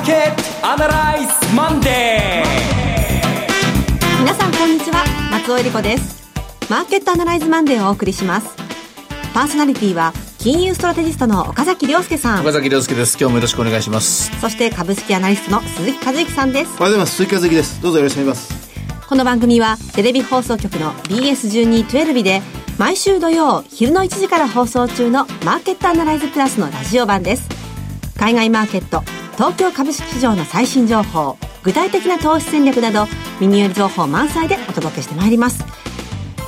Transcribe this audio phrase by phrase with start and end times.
[0.00, 4.20] ーケットアナライズマンデー。
[4.20, 5.04] 皆さんこんにちは。
[5.30, 6.22] 松尾英里子です。
[6.70, 8.56] マーケットアナライズマンデーをお送りします。
[9.34, 12.40] パーソナリティは金融ストラテジストの岡崎良介さん。
[12.40, 13.18] 岡崎良介です。
[13.20, 14.30] 今日もよろしくお願いします。
[14.40, 16.70] そして株式アナリストの鈴木一之さんです。
[16.70, 17.82] おはようございます鈴木一之です。
[17.82, 19.06] どうぞよろしくお願いします。
[19.06, 22.40] この番組はテレビ放送局の BS1212 で
[22.78, 27.46] 毎週土曜昼の1時から放送中のマーケットアナライズプラスのラジオ版です。
[28.16, 29.02] 海外マーケット
[29.40, 33.06] 東京株式市場の最新情報具体的な投資戦略など
[33.40, 35.64] 耳寄り情報満載でお届けしてまいります。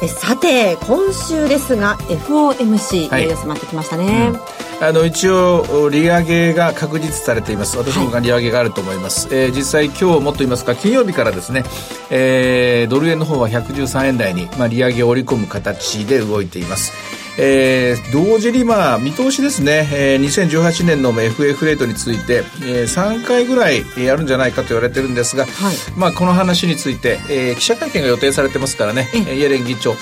[0.03, 4.33] えさて今週ですが FOMC、はい、いよいよ迫ってきましたね、
[4.79, 7.79] うん、あの一応利上げが確実されています。
[7.79, 11.65] 私も利上げがあると思います、はい、えー、実際今日もっと言いますか金曜日からですね、
[12.11, 29.95] えー、ドル円の方は113円台に、まあ、利上げを織り込む形で動いていますえー、同時にまあ見通しですね、えー、2018年の FF レートについて、えー、3回ぐらいやるんじゃないかと言われてるんですが、はい、まあこの話について、えー、記者会見が予定されてますからね、イエレン議長。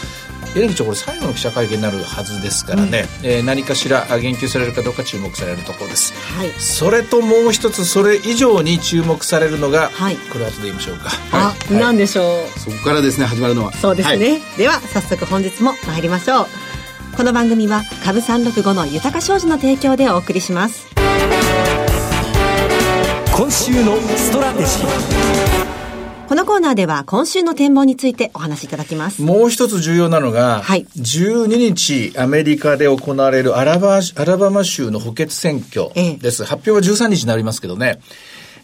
[0.57, 11.11] エレン議長これ最後の記者会見になるはずですからね、うん、えー、何かしら言及されるかどうか注目されるところです、はい、それともう一つそれ以上に注目されるのが、はい、これ後で言いましょうか。
[11.33, 12.59] あ、はい、何でしょう。
[12.59, 13.73] そこからですね始まるのは。
[13.75, 16.70] そうですね、では早速本日も参りましょう
[17.17, 20.87] この番組は株365の豊か商事の提供でお送りします
[23.37, 25.71] 今週のストラテジー
[26.29, 29.21] このコーナーでは今週の展望についてお話しいただきます。
[29.21, 36.45] もう一つ重要なのが、はい、12日アメリカで行われるアラバアラバマ州の補欠選挙です。
[36.45, 37.99] ええ、発表は13日になりますけどね。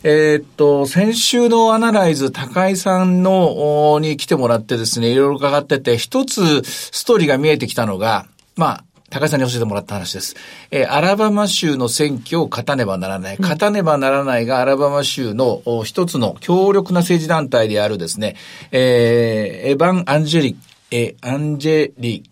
[0.04, 10.34] えー、っと、先週のアナライズ、高井さんの、に来てもらってですね、いろいろ伺ってて、一つストーリーが見えてきたのが、まあ、高井さんに教えてもらった話です。
[10.70, 13.38] えー、アラバマ州の選挙を勝たねばならない。
[13.38, 18.34] 勝たねばならないが、アラバマ州の一つの強力な政治団体であるですね、
[18.72, 20.56] えー、エヴァン・アンジェリ、
[20.90, 22.28] えー、アンジェリ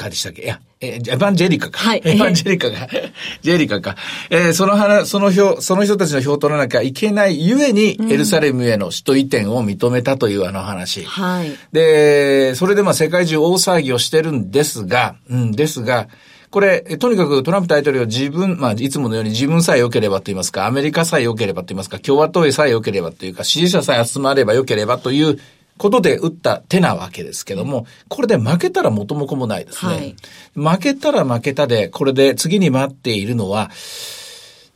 [0.00, 0.42] カでしたっけ？
[0.42, 1.78] いや、えエヴァンジェリカか。
[1.78, 2.02] はい。
[2.06, 2.88] エヴァンジェリカが、
[3.42, 3.96] ジェリカか。
[4.30, 11.04] えー、その話、その票、その人たちの票を取らなきゃいけないゆえに、エルサレムへの首都移転を認めたというあの話。
[11.04, 11.52] はい。
[11.72, 16.08] で、それでまあ世界中大騒ぎをしてるんですが、うん、ですが、
[16.50, 25.38] これ、とにかくトランプ大統領自分、まあ、いつものように自分さえ良ければと言いますか、アメリカさえ良ければと言いますか、共和党へさえ良ければというか、支持者さえ集まれば良ければという
[25.80, 30.14] ことで打った手なわけですけども、これで負けたら元も子もないですね。
[30.54, 33.70] はい、負けたら負けたで、これで次に待っているのは、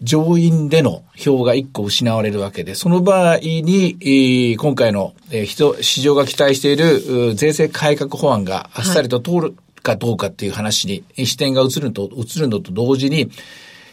[0.00, 5.12] 上院での票が1個失われるわけで、その場合に、今回の、
[5.44, 13.30] 人、市場が期待している税制改革法案があっさりと通るかどうかっていう話に視点が移るのと、移るのと同時に、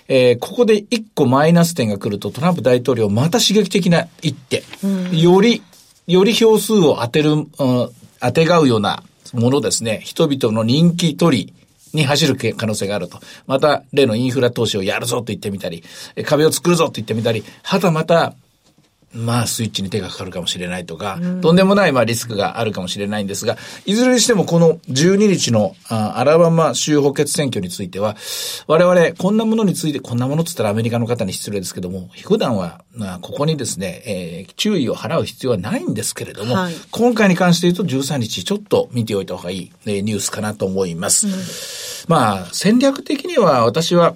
[0.08, 4.64] えー、ここで1個マイナス点が来るとトランプ大統領また刺激的な一手、
[5.12, 5.62] より
[6.08, 9.04] より票数を当てる、うん、当てがうような
[9.34, 11.54] ものですね、人々の人気取り
[11.94, 13.20] に走る可能性があると。
[13.48, 15.84] また、例のインフラ投資をやるぞと言ってみたり、
[16.26, 18.34] 壁を作るぞと言ってみたり、はたまた、
[19.14, 28.16] まあ、スイッチに手がかかるかもしれないとか、うん、とんでもない、まあ、リスクがあるかもしれないんですが、いずれにしてもこの12日のあアラバマ州補欠選挙については、
[28.68, 41.28] 我々、こんなものについて、こんなものって言ったらアメリカの方に失礼ですけども、普段は、まあ、ここにですね、えー、注意を払う必要はないんですけれども、はい、今回に関して言うと13日ちょっと見ておいた方がいい、えー、ニュースかなと思います。
[41.28, 41.34] うん、
[42.08, 44.16] まあ、戦略的には私は、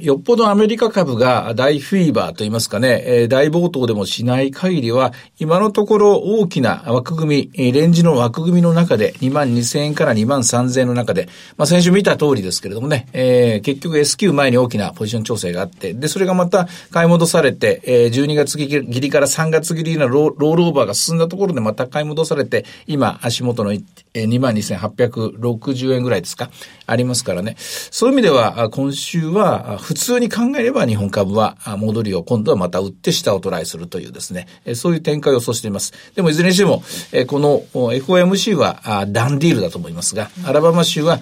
[0.00, 26.50] よっぽどアメリカ株が大フィーバーと言いますかね、えー、大暴騰でもしない限りは、今のところ大きな枠組み、レンジの枠組みの中で、2万2000円から2万3000円の中で、まあ先週見た通りですけれどもね、えー、結局 S q 前に大きなポジション調整があって、で、それがまた買い戻されて、えー、12月切りから3月切りのロールオーバーが進んだところでまた買い戻されて、今足元の2万2860円ぐらいですか、
[26.86, 27.56] ありますからね。
[27.58, 35.94] そういう意味では、今週は、普通に考えれば日本株は戻りを今度はまた売って下をトライするというですね、そういう展開を予想しています。
[36.14, 36.82] でもいずれにしても、
[37.26, 41.20] この FOMC はダンディールだと思いますが、アラバマ州は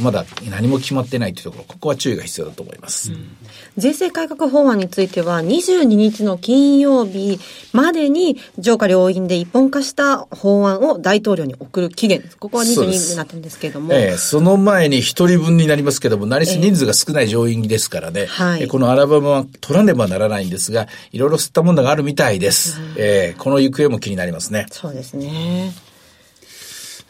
[0.00, 3.12] まだ何も決まってないというところ、ここは注意が必要だと思います。
[3.12, 3.28] うん、
[3.76, 7.38] 税制改革法案については22日の金曜日
[7.72, 13.94] までに上下両院で一本化した法案を大統領に送る期限、ここは22日になってるんですけれども。
[13.94, 22.80] えー、その前に一人分になりますけども、何せ人数が少ない上院ですからね、はい、このアラバマは取らねばならないんですが、いろいろ吸ったものがあるみたいです。
[22.80, 24.66] うん、えー、この行方も気になりますね。
[24.70, 25.72] そうですね。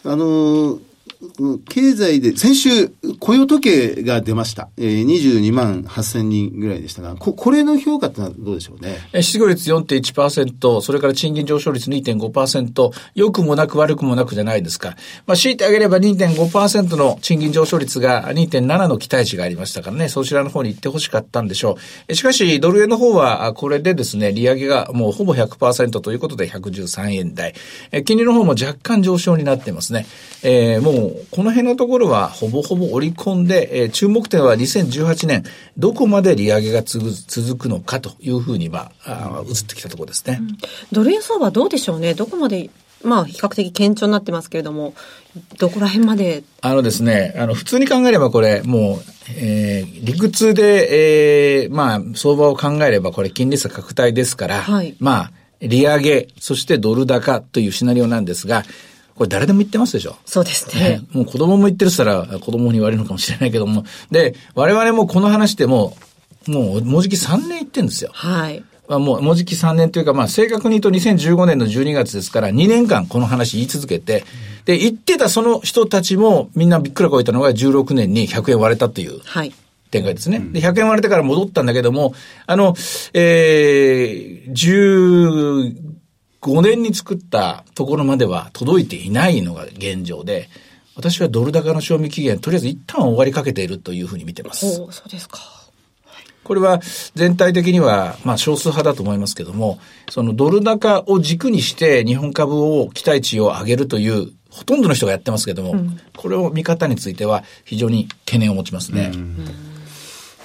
[0.05, 0.81] あの
[1.69, 2.89] 経済で、先週、
[3.21, 4.69] 雇用時計が出ました。
[4.77, 8.99] えー、22万8000人ぐらいでしたが、こ、これの評価ってのはどうでしょうね？
[9.23, 14.97] 失業率4.1%、それから賃金上昇率2.5%、良くもなく悪くもなくじゃないですか。
[15.27, 21.79] まあ、強いてあげれば2.5%の賃金上昇率が2.7の期待値がありましたからね、そちらの方に行ってほしかったんでしょ
[22.09, 22.15] う。
[22.15, 27.55] しかし、ドル円の方は、これでですね、利上げがもうほぼ100%ということで113円台。
[28.05, 30.07] 金利の方も若干上昇になってますね。
[30.43, 35.45] えー、もう、この辺のところはほぼほぼ織り込んで、えー、注目点は2018年、
[35.77, 40.57] どこまで利上げが続くのかというふうには、あ移ってきたところですね、うん、
[40.93, 42.15] ドル円相場どうでしょうね。
[42.15, 42.71] どこまで
[43.05, 44.95] まあ、比較的堅調になってますけれども、
[45.59, 46.45] どこら辺まで？
[46.61, 49.01] あのですね、あの、普通に考えればこれ、もう、
[49.37, 58.65] えー、理屈で、えー、まあ、相場を考えればこれ金利差拡大ですから、はい、まあ、利上げ、そしてドル高というシナリオなんですが、
[59.15, 60.17] これ誰でも言ってますでしょ？
[60.25, 61.03] そうですね。
[61.13, 63.85] もう子供も言ってるったら子供に言われるのかもしれないけども。
[64.11, 65.97] で、我々もこの話でも、
[66.47, 68.11] もう、もうじき3年言ってるんですよ。
[68.15, 68.65] はい。
[68.89, 74.25] まあ、もう、もうじき3年というか、まあ、正確に言うと2015年の12月ですから、2年間この話言い続けて、
[74.65, 79.21] で、言ってたその人たちもみんなびっくらこいたのが16年に100円割れたという。
[79.25, 79.53] はい。
[79.93, 80.39] 展開ですね。
[80.53, 82.15] で、100円割れてから戻ったんだけども、
[82.47, 82.75] あの、
[83.13, 84.53] えー、
[86.43, 90.49] 15年に作ったところまでは届いていないのが現状で、
[90.97, 94.81] 私はドル高の賞味期限、とりあえず一旦終わりかけているというふうに見てます。
[94.81, 95.39] おそうですか。
[96.45, 96.81] これは
[97.15, 99.79] 全体的には、まあ少数派だと思いますけども、
[100.11, 109.13] そのドル高を軸にして日本株を期待値を上げるというほとんどの人がやってますけども、うん、これを見方については非常に懸念を持ちますね。
[109.15, 109.72] うん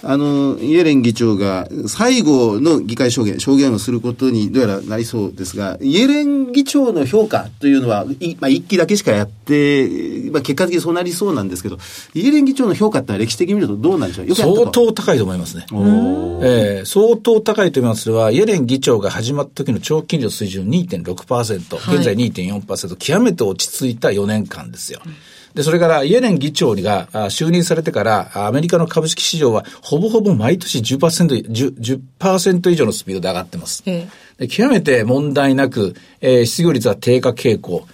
[0.03, 8.05] あの、イエレン議長が最後の議会証言、証言をすることにどうやらなりそうですが、イエレン議長の評価というのは、
[8.39, 9.89] まあ、一期だけしかやって、
[10.31, 11.77] まあ、結果的にそうなりそうなんですけど、
[12.13, 14.35] イエレン議長の評価ってのは歴史的に見るとどうなんでしょう？
[14.35, 15.65] 相当高いと思いますね。
[15.69, 18.09] えー、相当高いと思います。
[18.11, 21.57] は、イエレン議長が始まった時の長期金利の水準2.6%、
[21.95, 23.97] 現在2.4%、極めて落ち着い。
[23.97, 24.93] た4年間です。
[24.93, 25.01] よ。
[25.05, 25.13] うん
[25.57, 33.83] で、それからイエレン議長が就任されてから、アメリカの株式市場はほぼほぼ毎年10%、10%, 10以上のスピードで上がってます。
[33.83, 34.07] で
[34.47, 37.87] 極めて問題なく、えー、失業率は低下傾向。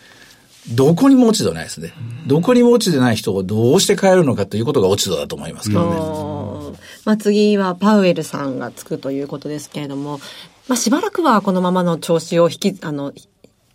[0.75, 1.93] どこにも落ち度ないですね。
[2.27, 6.77] どこにも落ち度ない人をどうして変えるのかということが落ち度だと思いますけどね。
[7.05, 10.19] まあ、次はパウエルさんがつくということですけれども、
[10.67, 13.13] まあ、しばらくはこのままの調子を引き、あの、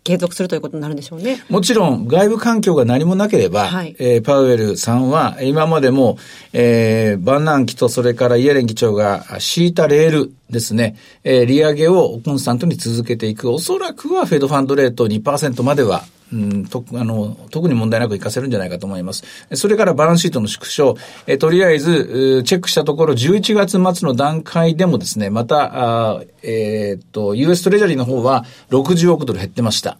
[0.03, 1.43] 継続するということになるんでしょうね。
[1.49, 6.17] もちろん、外部環境が何もなければ、はい、えー、パウエルさんは、今までも、
[6.53, 13.51] えー、バンナン期とそれからイエレン議長が敷いたレールですね、えー、利上げをコンスタントに続けていく。
[13.51, 19.23] おそらくはフェドファンドレート2%まではうん、とあの特に問題なく活かせるんじゃないかと思います。
[19.53, 20.95] それからバランスシートの縮小、
[21.27, 29.97] えとりあえず、チェックしたところ、11月末の段階でもですね、また、あえー、っと、US トレジャリーの方は60億ドル減ってました。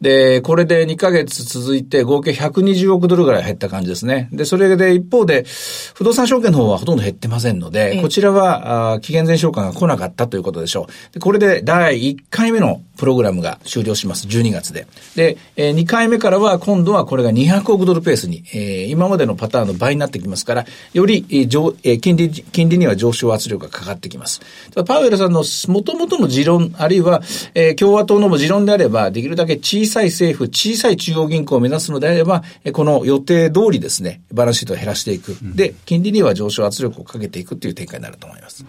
[0.00, 4.28] で、これで2ヶ月続いて合計120億ドルぐらい減った感じですね。
[4.32, 5.44] で、それで一方で、
[5.94, 11.14] 不動産証券の方はほとんど減ってませんので、こちらは、あ期限前償還が来なかったということでしょう。
[11.14, 14.26] でこれで第1回目のプログラムが終了します。
[14.26, 14.86] 12月で。
[15.16, 24.40] で、えー、2回目からは今度はこれが200億ドルペースに、えー、今までのパターンの倍になってきますから、より、えー上えー、金利、金利には上昇圧力がかかってきます。
[24.86, 27.22] パウエルさんの元々の持論、あるいは、
[27.54, 32.42] えー、共和党の持論であれば、できるだけ小さい政府、小さい中央銀行を目指すのであれば、
[32.72, 35.36] この予定通りですね、バランスシートを減らしていく。
[35.42, 38.64] で、金利には上昇圧力をかけていくという展開になると思います。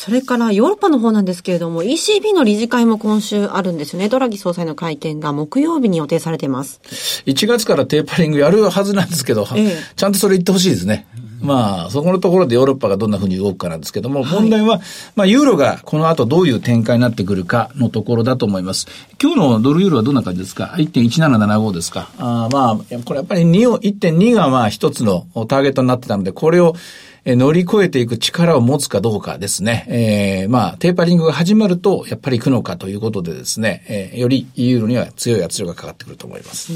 [0.00, 4.08] それからヨーロッパの方なんですけれども、ECB の理事会も今週あるんですよね。
[4.08, 6.80] ドラギ総裁の会見が木曜日に予定されています。
[7.26, 11.06] 1月からテーパリングやるはずなんですけど、ええ、ちゃんとそれ言ってほしいですね。
[11.40, 14.80] まあ、そこのところでヨーロッパがどんなふうに動くかなんですけども、問題は、
[15.16, 18.86] まあ、ユーロがこの後どういう展開になってくるかのところだと思います。
[19.20, 22.10] 今日のドルユーロはどんな感じですか ?1.1775 ですか？
[22.18, 26.74] あまあ、これやっぱり2を、1.2がまあ一つのターゲットになってたので、これを
[27.24, 29.84] え乗り越えていく力を持つかどうかですね。
[29.88, 36.72] えー、まあ、テーパリングが始まると、やっぱり行くのかということでですね、えー、よりユーロには強い圧力がかかってくると思います。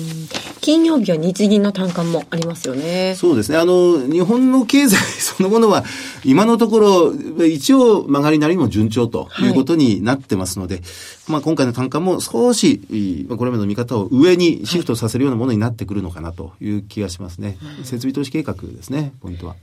[0.60, 3.14] 金曜日は日銀の単価もありますよね。
[3.16, 3.58] そうですね。
[3.58, 5.84] あの、日本の経済 そのものは、
[6.24, 7.14] 今のところ、
[7.46, 10.84] 一応曲がりなりも順調ということになってますので、はい、
[11.28, 17.56] まあ、今回の単価も少し、これまでの見方を上にシフトさせるようなものになってくるのかなという気がしますね。
[17.82, 19.56] 設備投資計画ですね、ポイントは。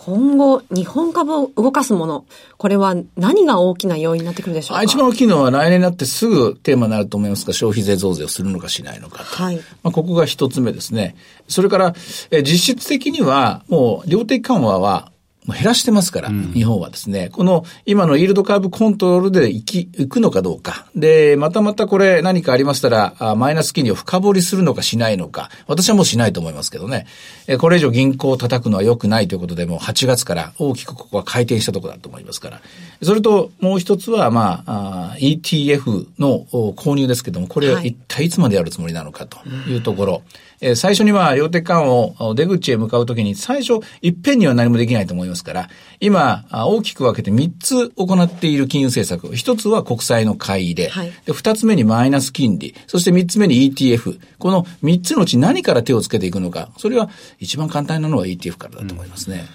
[0.00, 2.24] 今後、日本株を動かすもの、
[2.56, 4.84] これは何が大きな要因になってくるでしょうか？
[4.84, 9.24] 一番大きいのは来年になってすぐテーマになると思いますが、消費税増税をするのかしないのかと。
[9.24, 9.56] はい。
[9.82, 11.16] まあ、ここが一つ目ですね。
[11.48, 11.94] それから、
[12.30, 15.10] え実質的には、もう量的緩和は
[15.54, 20.86] 減らしてますから、うん、日本はですね、この今のイールドカーブコントロールで行き、行くのかどうか。
[20.94, 25.50] で、またまたこれ何かありましたら、あマイナス金利を深掘りするのかしないのか。
[25.66, 27.06] 私はもうしないと思いますけどね。
[27.46, 32.60] えこれ以上銀行を叩くのは良くないということで、もう8月から大きくここは回転したところだと思いますから。
[33.02, 39.38] それともう一つは、まあ、あ ETF の購入ですけども、これ一体いつまでやるつもりなのかと
[39.68, 40.12] いうところ。
[40.12, 40.22] はい
[40.60, 45.68] えー、最初には量的緩和を出口へ向かうときに最初いっぺんには何もできないと思いますから、
[46.00, 49.28] 今大きく分けて3つ行っている金融政策。
[49.34, 50.88] 1つは国債の買い入れ。
[50.90, 52.74] はい、で2つ目にマイナス金利。
[52.86, 54.18] そして3つ目に ETF。
[54.38, 56.70] この3つのうち何から手をつけていくのか。
[56.78, 59.46] それは一番簡単なのは ETF からだと思いますね。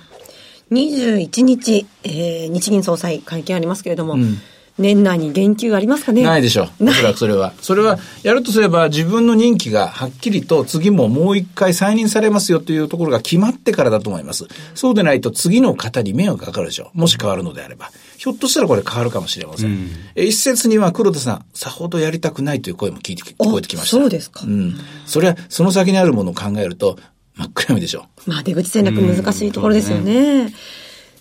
[0.71, 4.37] うん、21日、えー、日銀総裁会見ありますけれども、うん
[4.77, 6.23] 年内に言及ありますかね？
[6.23, 6.89] ないでしょう。
[6.89, 7.53] おそらくそれは。
[7.61, 14.45] それは、やるとすれば自分の任期がはっきりと次ももう一回再任されますよというところが決まってからだと思います。
[14.73, 16.97] そうでないと次の方に迷惑かかるでしょう。
[16.97, 17.91] もし変わるのであれば。
[18.17, 19.71] ひょっとしたらこれ変わるかもしれません。
[19.71, 23.97] うん、一説には黒田さん、さほどやりたくないという声も聞いて、聞こえてきました。
[23.97, 24.41] そうですか。
[24.45, 24.75] うん。
[25.05, 26.97] それは、その先にあるものを考えると、
[27.35, 28.29] 真っ暗闇でしょう。
[28.29, 30.53] まあ出口戦略難しいところですよね。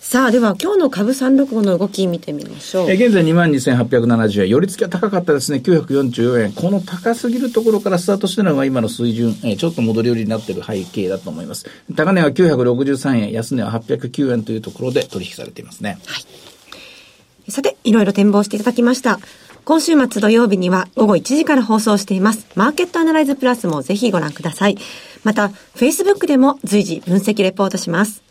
[0.03, 2.91] さあ、では今日の株365の動き見てみましょう。
[2.91, 4.49] え現在22,870円。
[4.49, 5.59] 寄り付きは高かったですね。
[5.59, 6.51] 944円。
[6.51, 11.65] この高すぎるところからスタートしてるのが今の水準、えちょっと戻り売りになっている背景だと思います。
[11.95, 15.97] 高値は963円、安値は809円というところで取引されていますね。
[16.05, 17.51] はい。
[17.51, 19.19] さて、いろいろ展望していただきました。
[19.63, 22.45] 今週末土曜日には午後1時から放送しています。
[22.55, 24.77] マーケットアナライズプラスもぜひご覧ください。
[25.23, 28.22] また、Facebook でも随時分析レポートします。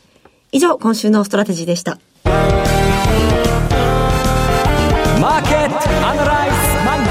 [0.55, 1.99] 以上、今週のストラテジーでした。
[2.25, 7.05] マーケットアナライズマン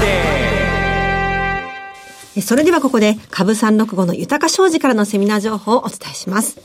[2.36, 6.56] ーそれではここで、株365の豊商事からのセミナー情報をお伝えします。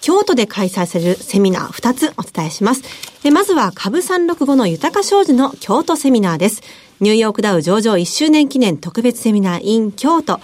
[0.00, 2.82] 京都で開催されるセミナー2つお伝えします。
[3.30, 6.60] まずは株365の豊商事の京都セミナーです。
[6.98, 10.40] ニューヨークダウ上場1周年記念特別セミナー in 京都。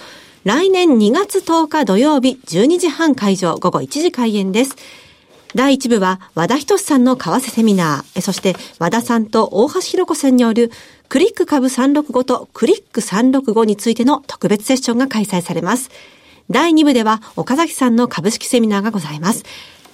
[0.49, 4.77] 来年2月10日土曜日12時半会場午後1時開演です。
[5.55, 10.71] 第1部は和田仁さんの為替セミナー、そして和田さんと大橋弘子さんによる
[11.11, 15.91] クリック株365とクリック365についての特別セッションが開催されます。
[16.49, 19.45] 第2部では岡崎さんの株式セミナーがございます。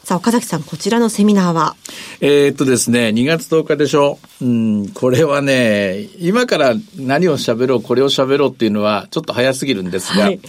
[0.04, 1.76] さあ、岡崎さん、こちらのセミナーは？
[2.20, 4.18] えー、っとですね、2月10日でしょ。
[4.42, 10.40] うん、これはね、今から何を喋ろう、これを喋ろうっていうのは、ちょっと早すぎるんですが、はい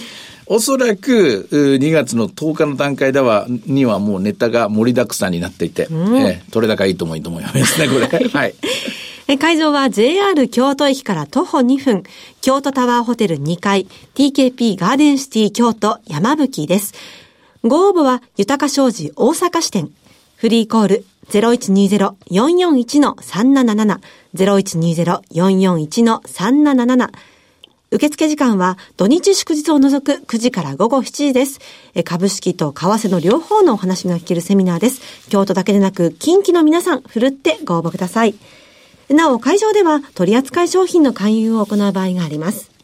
[0.47, 8.05] おそらく、2月の10日の段階では、にはもうネタが盛りだくさんになっていて、うん、えー、取れ高いいと思いますね、これ。
[8.29, 8.53] はい。
[9.39, 12.03] 会場は JR 京都駅から徒歩2分、
[12.41, 16.93] 京都タワーホテル2階、TKP ガーデンシティ京都山吹です。
[17.67, 19.89] ご応募は、豊か商事大阪支店。
[20.35, 23.99] フリーコール0120-441-377、
[24.35, 27.09] 0120-441-377。
[27.89, 31.59] 受付時間は土日祝日を除く9時から午後7時です。
[32.03, 35.01] 株式と為替の両方のお話が聞けるセミナーです。
[35.29, 38.35] 京都だけでなく近畿の皆さん、ふるってご応募ください。
[39.09, 42.74] なお、会場では取扱い商品の勧誘を行う場合があります。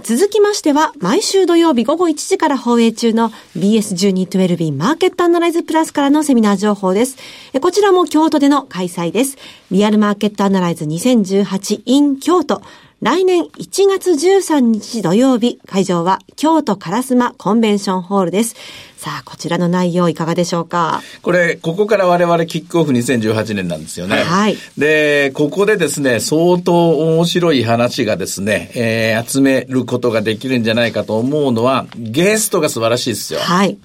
[0.00, 7.18] 続きましては、毎週土曜日午後1時から放映中の BS1212 マーケットアナライズプラスからのセミナー情報です。
[7.60, 9.36] こちらも京都での開催です。
[9.70, 12.62] リアルマーケットアナライズ 2018in 京都。
[13.02, 18.54] 来年1月13日土曜日、会場は京都烏丸コンベンションホールです。
[18.96, 21.02] さあ、こちらの内容いかがでしょうか？
[21.20, 24.22] これ、ここから我々キックオフ2018年なんですよね。
[24.22, 24.56] はい。
[24.78, 33.40] で、ここでですね、相当面白い話がですね、えー、集めることができるんじゃないかと思うのは、ゲストが素晴らしいですよ。
[33.40, 33.78] はい。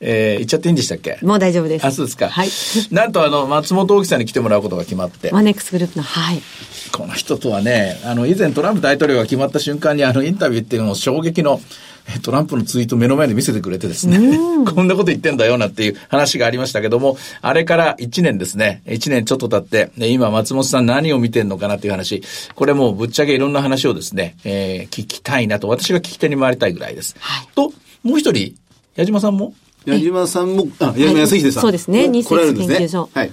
[0.00, 1.18] えー、言っちゃっていいんでしたっけ？
[1.22, 1.86] もう大丈夫です。
[1.86, 2.28] あ、そうですか。
[2.28, 2.48] はい。
[2.90, 5.30] なんとあの、松本大木さんに来てもらうことが決まって。
[5.30, 6.42] マネックスグループの、はい。
[6.92, 11.60] この人とはね、あの、以前トランプ大統領が決まった瞬間にあの、インタビューっていうのを衝撃の、
[12.22, 14.18] トランプのツイート目の前で見せてくれてですね、
[14.66, 22.22] こんなこと言ってんだよなっていう話がありましたけども、あれから1年ですね、1年ちょっと経って、今松本さん何を見てんのかなっていう話、
[22.54, 27.14] これもうぶっちゃけいろんな話をですね、えー、聞きたいなと、私が聞き手に回りたいぐらいです。
[27.20, 28.54] はい、と、もう一人、
[28.96, 29.54] 矢島さんも？
[29.84, 31.62] 矢島さんも、あ、矢島康秀さん。
[31.62, 33.08] そうですね、日清研究所。
[33.12, 33.30] はい。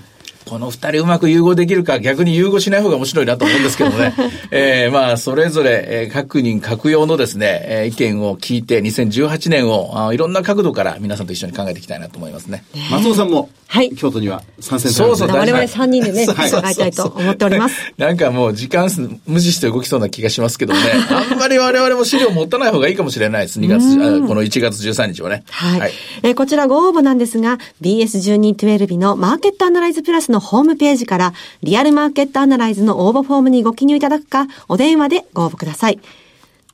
[0.48, 4.14] この二人うまく融合できるか、逆に融合しない方が面白いなと思うんですけどね。
[4.52, 12.64] えー、まあ、それぞれ、えー、各人各用のですね、えー、意見を聞いて、2018年をあいろんな角度から皆さんと一緒に考えていきたいなと思いますね。
[12.90, 13.94] 松尾さんも、はい。
[13.96, 17.76] 京都には参戦されそうそう、我々3人でね、伺いたいと思っております。
[17.98, 18.90] なんかもう時間
[19.26, 20.80] 無視して動きそうな気がしますけどね。
[21.10, 23.60] あんまり我々も資料持たない方がいいかもしれないです。
[23.60, 25.44] 2月、この1月13日はね。
[25.50, 25.80] はい。
[25.82, 25.92] はい、
[26.24, 36.00] えー、こちらご応募なんですが、BS1212 のマーケットアナライズプラスのホームページから、リアルマーケットアナライズの応募フォームにご記入いただくか、お電話でご応募ください。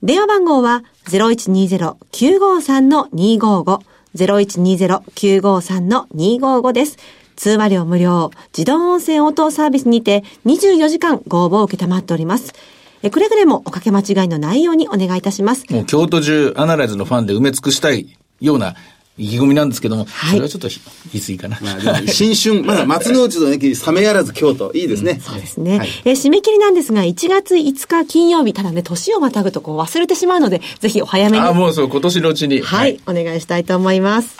[0.01, 3.79] 電話番号は0120-953-255
[4.15, 6.97] 0120-953-255です。
[7.35, 12.53] 通話料無料、自動音声応答サービスにて24時間ご応募を受けたまっております。
[13.01, 15.65] え、くれぐれもおかけ間違いのないようにお願いいたします。
[15.71, 18.75] もう京都中アナライズのファンで埋め尽くしたいような
[19.17, 21.59] 意気込みなんですけども、はい、それはちょっと言い過ぎかな。
[21.61, 25.19] まあ、新春、まだ松の内の駅、冷めやらず京都、いいですね。
[25.21, 26.11] そうですね、はい、え。
[26.13, 31.45] 締め切りなんですが、1月5日金曜日、ただね、年をまたぐとこう忘れてしまうので、ぜひお早めに。
[31.45, 32.61] あ、もうそう、今年のうちに。
[32.61, 34.35] はい、はい、お願いしたいと思います。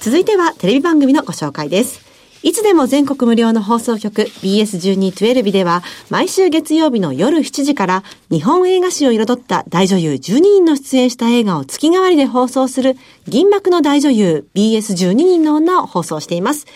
[0.00, 2.09] 続いては、テレビ番組のご紹介です。
[2.42, 12.96] いつでも全国無料の放送局 BS1212 では毎週月曜日の夜7時から日本映画史を彩った大女優12人の出演した映画を月替わりで放送する
[13.28, 16.66] 銀幕の大女優 BS12 人の女を放送しています。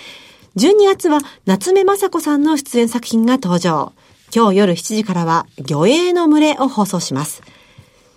[0.56, 3.92] 12月は夏目雅子さんの出演作品が登場。
[4.34, 7.42] 今日夜7時からは魚影の群れを放送します。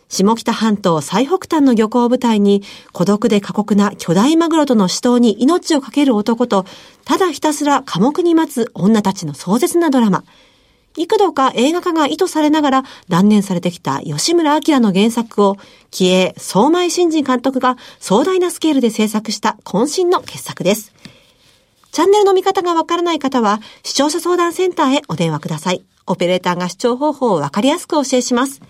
[0.09, 6.65] 下北半島最北端の漁港を舞台に、孤独で過酷な巨大マグロとの死闘に命を懸ける男と、
[7.05, 10.23] ただひたすら寡黙に待つ女たちの壮絶なドラマ。
[10.95, 15.57] 幾度か映画化が意図されながら断念されてきた吉村明の原作を、
[15.91, 20.93] 気鋭相前新人監督が壮大なスケールで制作した渾身の傑作です。
[21.91, 25.83] チャンネルの見方がわからない方は、視聴者相談センターへお電話ください。
[26.07, 28.61] オペレーターが視聴方法をわかりやすくお教えします。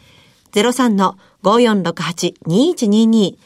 [1.44, 3.38] 5468-2122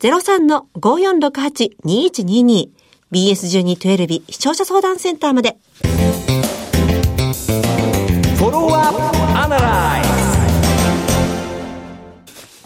[0.00, 2.70] 03-5468-2122
[3.12, 5.58] BS1212 視聴者相談センターまで。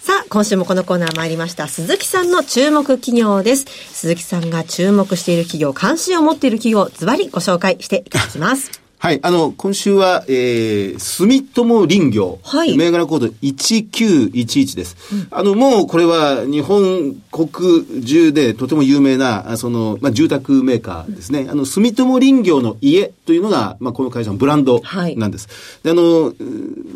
[0.01, 1.67] さあ、今週もこのコーナー参りました。
[1.67, 3.65] 鈴木さんの注目企業です。
[3.65, 8.84] 鈴木さんが注目している企業、関心を持っている企業、ズバリご紹介していただきます。
[9.05, 9.21] はい。
[9.23, 12.39] あの、今週は、えー、住友林業。
[12.43, 12.75] はい。
[12.75, 14.97] 銘柄コード1911です。
[15.13, 21.49] うん、あの、もうこれは日本国中でとても有名な、その、まあ、住宅メーカーですね。
[21.51, 24.81] あの、住友林業の家というのが、まあ、この会社のブランド
[25.17, 25.49] なんです。
[25.83, 26.33] はい、で、あの、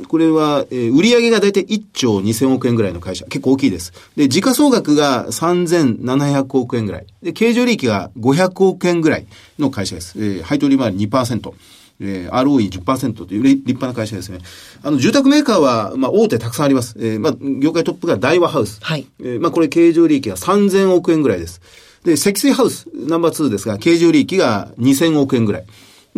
[0.08, 3.26] これは、えー、売上が大体1兆2000億円ぐらいの会社。
[3.26, 3.92] 結構大きいです。
[4.16, 7.06] で、時価総額が3700億円ぐらい。
[7.22, 9.26] で、経常利益が500億円ぐらい
[9.58, 10.14] の会社です。
[10.16, 11.52] えー、配当利回り2%。
[12.00, 14.38] えー、ROE10% という立派な会社ですね。
[14.82, 16.96] あの、住宅メーカーは、まあ、大手たくさんあります。
[16.98, 18.78] えー、まあ、業界トップが大和ハウス。
[18.82, 19.06] はい。
[19.20, 21.60] えー、まあ、これ、経常利益が3000億円ぐらいです。
[22.04, 25.64] で、積水ハウス、ナンバー2ですが、経常利益が2000億円ぐらい。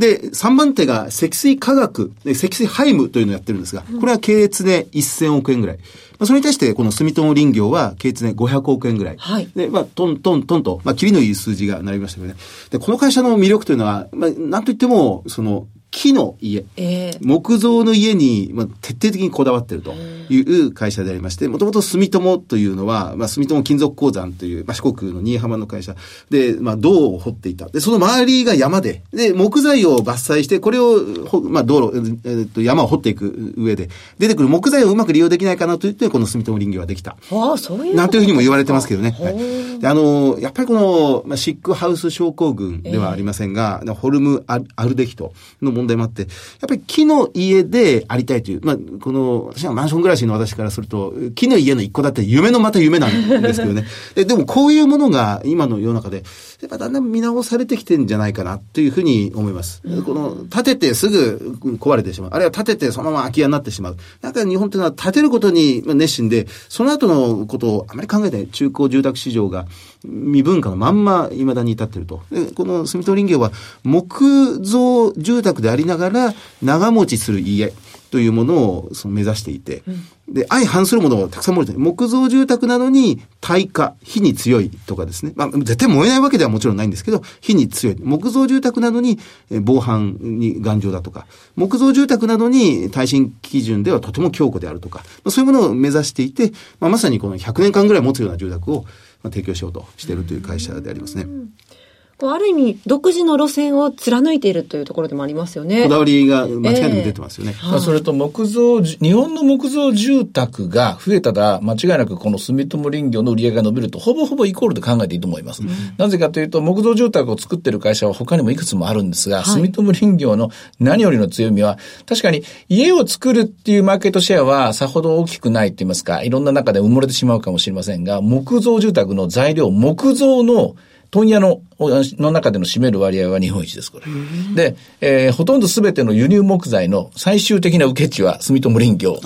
[0.00, 5.76] で、3番手が積水化学、積水ハイムというのをやってるんですが、これは経営で1000億円ぐらい。
[5.76, 9.16] まあ、それに対して、この住友林業は経営で500億円ぐらい。
[9.18, 9.48] はい。
[9.54, 12.38] で、まあ、トントントンと、まあ、切りのいい数字がなりましたけどね。
[12.70, 25.96] で、この会社の魅力というのは、まあ、なんといっても、その、木の家、えー、木造の家に、まあ、徹底的にこだわっているという会社でありまして、もともと住友というのは、まあ、住友金属鉱山という、まあ、四国の新居浜の会社
[26.30, 27.66] で、まあ、銅を掘っていた。
[27.66, 31.00] で、その周りが山で、で、木材を伐採して、これを、
[31.42, 37.16] まあ、道路、えー、っと、山を掘っていく上で、出てくる木材をうまく利用できないかなと言って、この住友林業ができた。
[37.32, 39.16] ああ、そういうなんというふうにも言われてますけどね。
[39.18, 46.28] はい、であの、やっぱりこの、まあ、シックハウス症候群ではありませんが、えー、ホルムアルデヒトの問題もあって、やっ
[46.68, 53.86] ぱり木の家でありたいという、まあ、この、私はマンション暮らしの私からすると、木の家の一個だって夢のまた夢なんですけどね。
[54.14, 56.22] ででもこういうものが今の世の中で、
[56.60, 59.82] やっぱだんだん見直されてきてんじゃないかなというふうに思います。
[60.04, 62.30] この、建ててすぐ壊れてしまう。
[62.32, 63.96] あるいは建ててそのまま空き家になってしまう。
[64.22, 69.66] なんか日本というのは建てることに熱心で、その後のことをあまり考えて中古住宅市場が
[70.02, 72.22] 未文化のまんま未だに至っていると。
[72.30, 73.52] でこの住友林業は
[73.84, 77.72] 木造住宅でありながら長持ちする家。
[78.10, 85.32] というものをその目指していて、うん、で、相反するものをたくさん持って木造住宅なのに耐火、火に強いとかですね。
[85.36, 87.96] まあ、絶対燃えないわけではもちろんないんですけど、火に強い。
[88.00, 89.18] 木造住宅なのに
[89.62, 98.86] 防犯に頑丈だとか、木造住宅なのに耐震基準ではとても強固であるとか、まあ、そういうものを目指していて、まあ、まさにこの100年間ぐらい持つような住宅を
[99.24, 101.24] 提供しようとしているという会社でありますね。
[101.24, 101.89] こう
[102.28, 105.84] ある意味、独自の路線を貫いているというところでもありますよね。
[105.84, 107.54] こだわりが間違いなく出てますよね。
[107.56, 115.62] えー、まあ、それと木造、日本の木造住宅が増えたら、間違いなくこの住友林業の売り上げが伸びると、ほぼほぼイコールで考えていいと思います。
[115.62, 130.76] うん、なぜかというと、木造住宅を作ってる会社は他にもいくつもあるんですが、はい、住友林業の何よりの強みは、確かに家を作るっていうマーケットシェアはさほど大きくないって言いますか、いろんな中で埋もれてしまうかもしれませんが、木造住宅の材料、木造の
[131.10, 134.06] 問屋のの中での占める割合は日本一です、これ。
[134.54, 139.18] で、えー、ほとんどすべての輸入木材の最終的な受け地は住友林業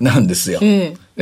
[0.00, 0.60] なんですよ。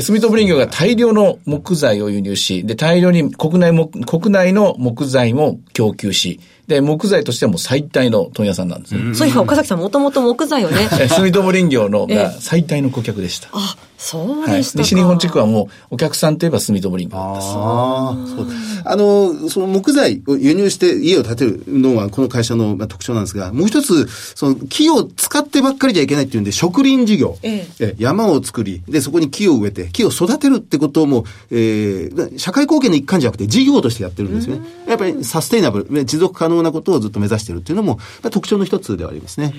[0.01, 9.15] 住友林業が大量の木材を輸入し、で、大量に国内も、国内の木材も供給し、で、木材としてはもう最大の問屋さんなんですね。
[9.15, 10.89] そういえば岡崎さんもともと木材をね。
[11.09, 13.49] 住友林業のが最大の顧客でした。
[13.53, 17.47] あ、そうでした、はい、西日本地区はもうお客さんといえば住友林業です。
[17.57, 18.47] ああ、そう。
[18.85, 24.07] あの、その木材を輸入して家を建てるのはこの会社の特徴なんですが、もう一つ、
[24.37, 27.37] その木を使ってばっかりじゃいけないっていうんで、植林事業。
[27.43, 34.61] ええ、山を作り、で、そこに木を植えて、木を育てるってことも、えー、社会貢献の一環じゃなくて事業としてやってるんですね。
[34.89, 37.99] やっぱりサステイナブル、持続可能なことをずっと目指しているっていうのも、
[38.31, 39.47] 特徴の一つではありますね。
[39.47, 39.55] はい、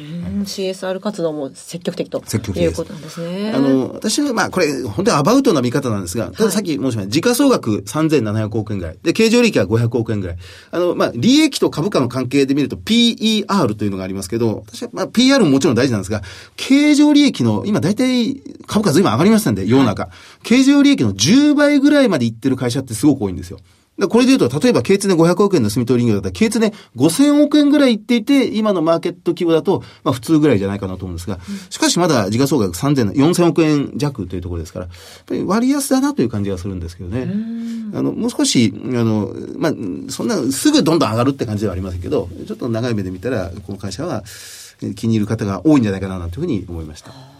[0.45, 3.51] CSR 活動も積極的と積極的いうことなんですね。
[3.53, 8.97] あの、私はまあこれ、本当にアバウトな見方なんですが、たださっき申しました、時価総額3700億円ぐらい。
[9.03, 10.37] で、経常利益は500億円ぐらい。
[10.71, 16.23] あの、まあ、利益と株価の関係で見ると PER というのがありますけど、私はまあ PR ももちろん大事なんですが、
[16.55, 20.03] 経常利益の、今大体株価随分上がりましたんで、世の中。
[20.03, 20.11] はい、
[20.43, 23.59] 経常利益の10倍ぐらいまでいってる会社ってすごく多いんですよ。
[24.07, 26.59] これで言うと、例えば、経常500億円の住友林業だったら、経常
[26.95, 37.29] 5000億円ぐらいいっていて、今のマーケット規模だと、まあ普通ぐらいじゃないかなと思うんですが、しかしまだ時価総額3000、4000億円弱というところですから、やっぱり割安だなという感じがするんですけどね。
[37.93, 39.73] あの、もう少し、あの、まあ、
[40.09, 44.23] そんな、すぐどんどん上がるって感じではありませんけど、ちょっと長い目で見たら、この会社は
[44.95, 47.38] 気に入る方が多いんじゃないかな、というふうに思いました。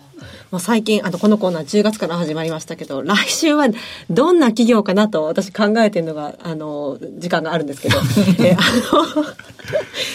[0.52, 3.68] もう最近、あの、このコーナー10月から始まりましたけど、来週は
[4.10, 7.98] どんな企業かなと私考えてるのが、あの、時間があるんですけど、
[8.44, 9.26] えあの、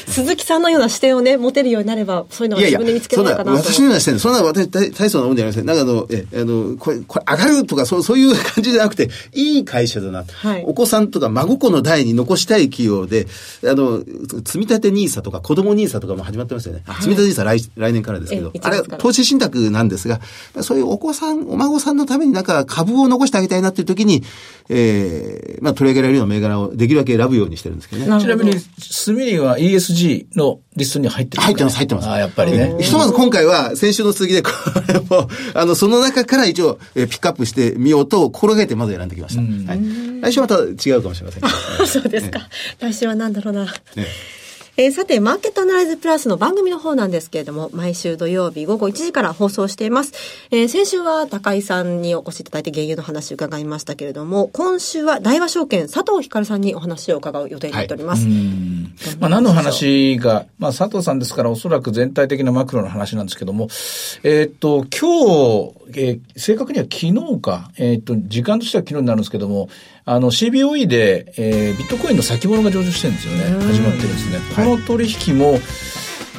[0.09, 3.51] 鈴木さんのような視点をね、持てるようになれば、そういうのを自分で見つけられるかなと。
[3.53, 5.67] いやいや私のような視点、そんな私、大層なもんじゃありません。
[5.67, 10.25] なんかあの、え、あの、これ、これ上がるとか、そう、そういう感じじゃなくて、いい会社だな。
[10.27, 13.29] はい、お子さんとか孫子の代に残したい企業で、
[13.65, 14.03] あの、
[14.45, 16.83] 積み立て NISA とか子供 NISA とかも始まってますよね。
[16.87, 20.21] はい、積み立て NISA 来来年からですけど、あれ、投資信託なんですが、
[20.63, 24.23] そういうお子さん、お孫さんのためになんか株を残してあげたいなっていう時に、
[24.69, 28.21] ええー、まあ取り上げられるような銘柄をできるだけ選ぶようにしてるんですけどね。
[28.21, 32.09] ちなみに、スミリは ESG のリストに入ってる、ね、入ってます、入ってます。
[32.09, 32.77] あやっぱりね。
[32.81, 34.51] ひとまず今回は先週の続きで、こ
[34.89, 39.43] れも、 あの、その中から一応、えー、ピックアップしてみようと心がけてまず選んできました。
[39.43, 39.81] はい、
[40.23, 41.43] 来週また違うかもしれません。
[41.87, 42.49] そうですか。
[42.81, 43.65] 来週は何だろうな。
[43.65, 44.07] ね
[44.77, 50.13] えー、さて、マーケットアナライズプラスの番組の方なんですけれども、毎週土曜日午後1時から放送しています。
[50.51, 58.27] えー、先週は高井さんにお越しいただいて原油の話を伺いましたけれども、今週は大和証券佐藤光さんにお話を伺う予定になっております。
[58.27, 58.33] はい、
[59.21, 63.69] まあ、何の話が、まあ、佐藤さんですからおそらく全体的なマクロの話なんですけども、
[64.25, 69.69] えー、っと、今日、えー、正確には昨日か、えー、っと、時間としては昨日になるんですけども、
[70.07, 73.65] あの CBOE で、えー、ビットコインの先物が上場してるんですよね。
[73.67, 74.39] 始まってるんですね。
[74.55, 75.59] この取引も、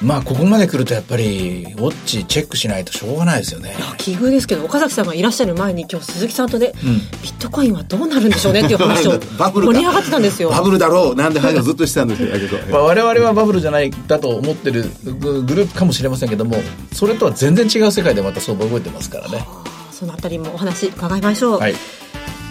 [0.03, 3.75] まあ、ここまで来るとやっぱり、ウォッチチェックしないとしょうがないですよね。
[3.97, 10.51] 奇遇ですけど、岡崎さんがいらっしゃる前に、今日鈴木さんとね、うん、ビットコインはどうなるんでしょうねっていう話を盛り上がってたんですよ。
[10.51, 12.57] バブルだろうなんで話をずっとしてたんですけど。
[12.71, 16.61] まあ、我々はバブルじゃないだと思ってるグループかもしれませんけども、
[16.93, 19.43] それとは全然違う世界でまた相場動いてますからね。
[19.91, 21.59] そのあたりもお話伺いましょう。
[21.59, 21.75] はい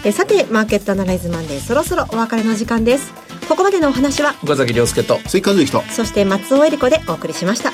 [0.05, 3.11] えさてマーケットアナライズマンデーそろそろお別れの時間です。
[3.49, 7.71] ここまでのお話は岡崎亮介と追加の人そして松尾恵理子でお送りしました。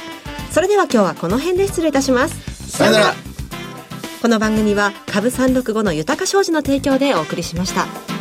[0.50, 2.72] それでは今日はこの辺で失礼いたします。
[2.72, 3.14] さよなら。
[4.22, 8.21] この番組は株365の豊か商事の提供でお送りしました。